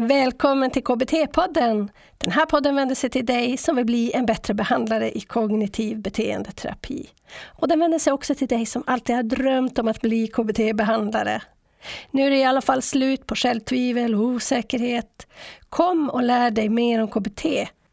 Välkommen 0.00 0.70
till 0.70 0.84
KBT-podden! 0.84 1.88
Den 2.18 2.30
här 2.30 2.46
podden 2.46 2.76
vänder 2.76 2.94
sig 2.94 3.10
till 3.10 3.26
dig 3.26 3.56
som 3.56 3.76
vill 3.76 3.86
bli 3.86 4.12
en 4.12 4.26
bättre 4.26 4.54
behandlare 4.54 5.18
i 5.18 5.20
kognitiv 5.20 6.00
beteendeterapi. 6.00 7.10
Och 7.44 7.68
den 7.68 7.80
vänder 7.80 7.98
sig 7.98 8.12
också 8.12 8.34
till 8.34 8.48
dig 8.48 8.66
som 8.66 8.84
alltid 8.86 9.16
har 9.16 9.22
drömt 9.22 9.78
om 9.78 9.88
att 9.88 10.00
bli 10.00 10.26
KBT-behandlare. 10.26 11.42
Nu 12.10 12.26
är 12.26 12.30
det 12.30 12.36
i 12.36 12.44
alla 12.44 12.60
fall 12.60 12.82
slut 12.82 13.26
på 13.26 13.34
självtvivel 13.34 14.14
och 14.14 14.20
osäkerhet. 14.20 15.26
Kom 15.68 16.10
och 16.10 16.22
lär 16.22 16.50
dig 16.50 16.68
mer 16.68 17.02
om 17.02 17.08
KBT. 17.08 17.46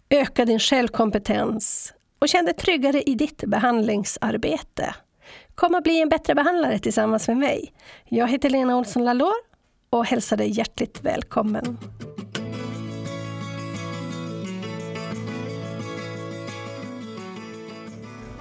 Öka 0.09 0.45
din 0.45 0.59
självkompetens 0.59 1.93
och 2.19 2.29
känn 2.29 2.45
dig 2.45 2.53
tryggare 2.53 3.01
i 3.01 3.15
ditt 3.15 3.43
behandlingsarbete. 3.45 4.95
Kom 5.55 5.75
och 5.75 5.83
bli 5.83 6.01
en 6.01 6.09
bättre 6.09 6.35
behandlare 6.35 6.79
tillsammans 6.79 7.27
med 7.27 7.37
mig. 7.37 7.73
Jag 8.05 8.27
heter 8.27 8.49
Lena 8.49 8.77
Olsson 8.77 9.05
Lalor 9.05 9.55
och 9.89 10.05
hälsar 10.05 10.37
dig 10.37 10.49
hjärtligt 10.49 10.99
välkommen. 11.01 11.77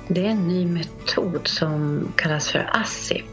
Det 0.09 0.27
är 0.27 0.31
en 0.31 0.49
ny 0.49 0.67
metod 0.67 1.49
som 1.49 2.09
kallas 2.17 2.51
för 2.51 2.71
ASIP. 2.73 3.25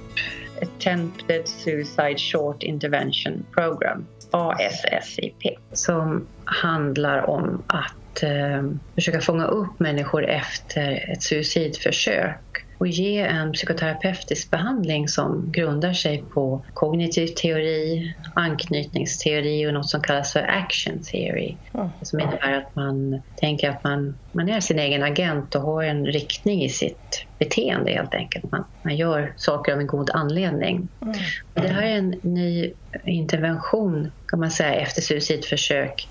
Attempted 0.61 1.47
Suicide 1.47 2.17
Short 2.17 2.63
Intervention 2.63 3.45
Program, 3.53 4.05
ASSIP, 4.31 5.35
som 5.73 6.27
handlar 6.45 7.29
om 7.29 7.63
att 7.67 8.23
eh, 8.23 8.63
försöka 8.95 9.21
fånga 9.21 9.45
upp 9.45 9.79
människor 9.79 10.25
efter 10.25 11.11
ett 11.11 11.23
suicidförsök 11.23 12.50
och 12.81 12.87
ge 12.87 13.17
en 13.17 13.51
psykoterapeutisk 13.51 14.51
behandling 14.51 15.07
som 15.07 15.51
grundar 15.51 15.93
sig 15.93 16.25
på 16.33 16.65
kognitiv 16.73 17.27
teori, 17.27 18.13
anknytningsteori 18.35 19.67
och 19.67 19.73
något 19.73 19.89
som 19.89 20.01
kallas 20.01 20.33
för 20.33 20.39
action 20.39 21.03
theory. 21.03 21.57
Som 22.01 22.19
innebär 22.19 22.53
att 22.53 22.75
man 22.75 23.21
tänker 23.35 23.69
att 23.69 23.83
man, 23.83 24.19
man 24.31 24.49
är 24.49 24.59
sin 24.59 24.79
egen 24.79 25.03
agent 25.03 25.55
och 25.55 25.61
har 25.61 25.83
en 25.83 26.05
riktning 26.05 26.63
i 26.63 26.69
sitt 26.69 27.25
beteende 27.39 27.91
helt 27.91 28.13
enkelt. 28.13 28.51
Man, 28.51 28.65
man 28.83 28.95
gör 28.95 29.33
saker 29.37 29.73
av 29.73 29.79
en 29.79 29.87
god 29.87 30.09
anledning. 30.13 30.89
Mm. 31.01 31.17
det 31.53 31.67
här 31.67 31.83
är 31.83 31.97
en 31.97 32.15
ny 32.23 32.73
intervention 33.05 34.11
kan 34.27 34.39
man 34.39 34.51
säga 34.51 34.75
efter 34.75 35.01
suicidförsök. 35.01 36.07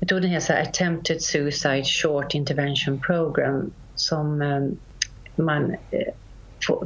Metoden 0.00 0.30
heter 0.30 0.62
Attempted 0.62 1.22
Suicide 1.22 1.84
Short 1.84 2.34
Intervention 2.34 3.00
Program 3.00 3.70
som 3.94 4.42
eh, 4.42 4.60
man 5.36 5.70
eh, 5.70 6.14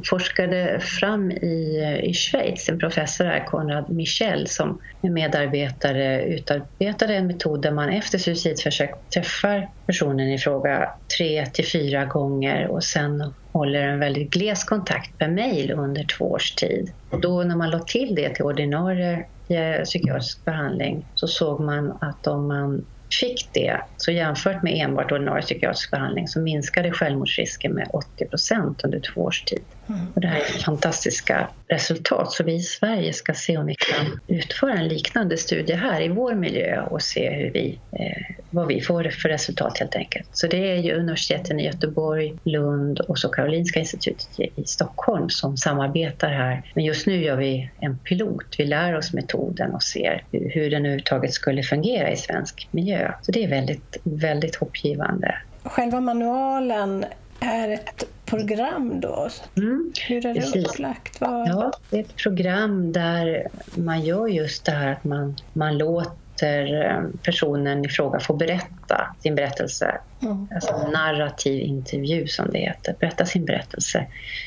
forskade 0.08 0.80
fram 0.80 1.30
i, 1.30 2.00
i 2.02 2.14
Schweiz. 2.14 2.68
En 2.68 2.78
professor 2.78 3.24
här, 3.24 3.44
Konrad 3.46 3.90
Michel, 3.90 4.46
som 4.46 4.80
med 5.02 5.12
medarbetare 5.12 6.22
utarbetade 6.22 7.14
en 7.14 7.26
metod 7.26 7.62
där 7.62 7.72
man 7.72 7.88
efter 7.88 8.18
suicidförsök 8.18 8.90
träffar 9.14 9.68
personen 9.86 10.28
i 10.28 10.38
fråga 10.38 10.88
tre 11.18 11.46
till 11.46 11.66
fyra 11.66 12.04
gånger 12.04 12.68
och 12.68 12.84
sen 12.84 13.34
håller 13.52 13.82
en 13.82 14.00
väldigt 14.00 14.32
gles 14.32 14.64
kontakt 14.64 15.18
per 15.18 15.28
mejl 15.28 15.70
under 15.70 16.04
två 16.18 16.24
års 16.24 16.54
tid. 16.54 16.92
Och 17.10 17.20
då 17.20 17.42
när 17.42 17.56
man 17.56 17.70
la 17.70 17.78
till 17.78 18.14
det 18.14 18.34
till 18.34 18.44
ordinarie 18.44 19.12
eh, 19.48 19.84
psykiatrisk 19.84 20.44
behandling 20.44 21.06
så 21.14 21.26
såg 21.26 21.60
man 21.60 21.98
att 22.00 22.26
om 22.26 22.48
man 22.48 22.84
fick 23.20 23.50
det, 23.52 23.80
så 23.96 24.10
jämfört 24.10 24.62
med 24.62 24.84
enbart 24.84 25.12
ordinarie 25.12 25.42
psykiatrisk 25.42 25.90
behandling 25.90 26.28
så 26.28 26.40
minskade 26.40 26.92
självmordsrisken 26.92 27.72
med 27.72 27.88
80 27.92 28.24
procent 28.24 28.84
under 28.84 29.00
två 29.00 29.20
års 29.20 29.44
tid. 29.44 29.64
Mm. 29.88 30.00
Och 30.14 30.20
det 30.20 30.28
här 30.28 30.40
är 30.40 30.62
fantastiska 30.64 31.48
resultat. 31.68 32.32
Så 32.32 32.44
vi 32.44 32.54
i 32.54 32.60
Sverige 32.60 33.12
ska 33.12 33.34
se 33.34 33.56
om 33.56 33.66
vi 33.66 33.74
kan 33.74 34.20
utföra 34.26 34.72
en 34.72 34.88
liknande 34.88 35.36
studie 35.36 35.72
här 35.72 36.00
i 36.00 36.08
vår 36.08 36.34
miljö 36.34 36.82
och 36.82 37.02
se 37.02 37.30
hur 37.30 37.50
vi, 37.52 37.80
eh, 37.92 38.37
vad 38.50 38.66
vi 38.66 38.80
får 38.80 39.04
för 39.04 39.28
resultat 39.28 39.78
helt 39.78 39.96
enkelt. 39.96 40.28
Så 40.32 40.46
det 40.46 40.70
är 40.70 40.76
ju 40.76 40.92
universiteten 40.92 41.60
i 41.60 41.64
Göteborg, 41.66 42.34
Lund 42.44 43.00
och 43.00 43.18
så 43.18 43.28
Karolinska 43.28 43.80
institutet 43.80 44.28
i 44.56 44.64
Stockholm 44.64 45.30
som 45.30 45.56
samarbetar 45.56 46.28
här. 46.28 46.72
Men 46.74 46.84
just 46.84 47.06
nu 47.06 47.24
gör 47.24 47.36
vi 47.36 47.70
en 47.80 47.98
pilot. 47.98 48.54
Vi 48.58 48.64
lär 48.64 48.96
oss 48.96 49.12
metoden 49.12 49.74
och 49.74 49.82
ser 49.82 50.24
hur 50.30 50.70
den 50.70 50.80
överhuvudtaget 50.80 51.32
skulle 51.32 51.62
fungera 51.62 52.10
i 52.10 52.16
svensk 52.16 52.68
miljö. 52.70 53.12
Så 53.22 53.32
det 53.32 53.44
är 53.44 53.48
väldigt, 53.48 53.96
väldigt 54.02 54.56
hoppgivande. 54.56 55.34
Själva 55.64 56.00
manualen 56.00 57.04
är 57.40 57.68
ett 57.68 58.04
program 58.24 59.00
då? 59.00 59.28
Mm, 59.56 59.92
Hur 60.08 60.26
är 60.26 60.34
det 60.34 60.40
precis. 60.40 60.66
upplagt? 60.66 61.20
Vad... 61.20 61.48
Ja, 61.48 61.72
det 61.90 61.96
är 61.96 62.00
ett 62.00 62.16
program 62.16 62.92
där 62.92 63.48
man 63.74 64.00
gör 64.00 64.26
just 64.26 64.64
det 64.64 64.72
här 64.72 64.92
att 64.92 65.04
man, 65.04 65.36
man 65.52 65.78
låter 65.78 66.12
eh, 66.46 67.02
personen 67.22 67.84
i 67.84 67.88
fråga 67.88 68.20
få 68.20 68.32
berätta 68.32 69.14
sin 69.22 69.34
berättelse. 69.34 70.00
Mm. 70.22 70.48
Alltså 70.54 70.90
narrativ 70.92 71.60
intervju 71.62 72.26
som 72.26 72.50
det 72.50 72.58
heter. 72.58 72.96
Berätta 73.00 73.26
sin 73.26 73.44
berättelse 73.44 74.06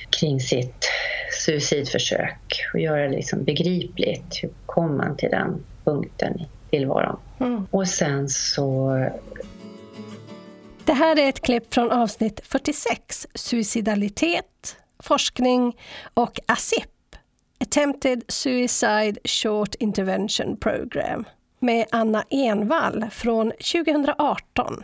kring 0.10 0.40
sitt 0.40 0.90
suicidförsök 1.46 2.64
och 2.74 2.80
göra 2.80 3.02
det 3.02 3.10
liksom 3.10 3.44
begripligt. 3.44 4.40
Hur 4.44 4.50
kom 4.66 4.98
man 4.98 5.18
till 5.18 5.30
den 5.30 5.64
punkten 5.84 6.40
i 6.40 6.48
tillvaron? 6.70 7.20
Mm. 7.40 7.68
Och 7.72 7.88
sen 7.88 8.30
så 8.30 8.98
det 10.86 10.94
här 10.94 11.20
är 11.20 11.30
ett 11.30 11.42
klipp 11.42 11.74
från 11.74 11.92
avsnitt 11.92 12.42
46, 12.44 13.28
Suicidalitet, 13.36 14.78
forskning 15.00 15.78
och 16.14 16.40
ASIP, 16.46 17.16
Attempted 17.60 18.24
Suicide 18.28 19.18
Short 19.24 19.76
Intervention 19.76 20.58
Program, 20.58 21.26
med 21.62 21.86
Anna 21.92 22.24
Envall 22.30 23.06
från 23.12 23.52
2018. 23.52 24.84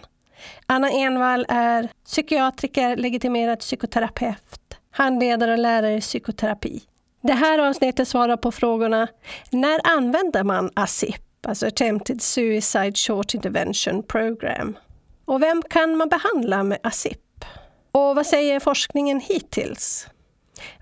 Anna 0.65 0.89
Envall 0.89 1.45
är 1.49 1.89
psykiatriker, 2.05 2.95
legitimerad 2.95 3.59
psykoterapeut, 3.59 4.77
handledare 4.91 5.51
och 5.51 5.57
lärare 5.57 5.95
i 5.95 6.01
psykoterapi. 6.01 6.81
Det 7.21 7.33
här 7.33 7.59
avsnittet 7.59 8.07
svarar 8.07 8.37
på 8.37 8.51
frågorna 8.51 9.07
När 9.51 9.79
använder 9.83 10.43
man 10.43 10.71
ASIP, 10.73 11.45
alltså 11.47 11.67
Attempted 11.67 12.21
Suicide 12.21 12.93
Short 12.95 13.33
Intervention 13.33 14.03
Program? 14.03 14.77
Och 15.25 15.43
vem 15.43 15.61
kan 15.61 15.97
man 15.97 16.09
behandla 16.09 16.63
med 16.63 16.79
ASIP? 16.83 17.45
Och 17.91 18.15
vad 18.15 18.25
säger 18.25 18.59
forskningen 18.59 19.19
hittills? 19.19 20.07